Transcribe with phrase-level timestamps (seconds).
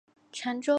[0.31, 0.69] 长洲人。